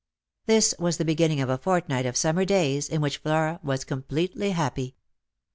This 0.47 0.73
was 0.79 0.97
the 0.97 1.05
beginning 1.05 1.41
of 1.41 1.49
a 1.49 1.59
fortnight 1.59 2.07
of 2.07 2.17
summer 2.17 2.43
days, 2.43 2.89
in 2.89 3.01
which 3.01 3.19
Flora 3.19 3.59
was 3.61 3.83
completely 3.85 4.49
happy. 4.49 4.95